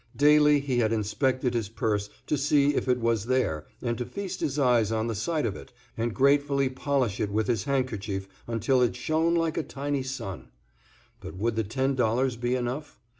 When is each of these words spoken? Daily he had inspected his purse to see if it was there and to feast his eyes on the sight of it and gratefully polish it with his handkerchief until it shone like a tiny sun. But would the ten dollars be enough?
Daily 0.15 0.59
he 0.59 0.79
had 0.79 0.91
inspected 0.91 1.53
his 1.53 1.69
purse 1.69 2.09
to 2.25 2.35
see 2.35 2.73
if 2.73 2.87
it 2.87 2.97
was 2.97 3.27
there 3.27 3.67
and 3.83 3.99
to 3.99 4.05
feast 4.07 4.39
his 4.39 4.57
eyes 4.57 4.91
on 4.91 5.05
the 5.05 5.13
sight 5.13 5.45
of 5.45 5.55
it 5.55 5.71
and 5.95 6.11
gratefully 6.15 6.69
polish 6.69 7.19
it 7.19 7.29
with 7.29 7.45
his 7.45 7.65
handkerchief 7.65 8.27
until 8.47 8.81
it 8.81 8.95
shone 8.95 9.35
like 9.35 9.57
a 9.57 9.61
tiny 9.63 10.01
sun. 10.01 10.49
But 11.19 11.35
would 11.35 11.55
the 11.55 11.63
ten 11.63 11.93
dollars 11.93 12.35
be 12.35 12.55
enough? 12.55 12.99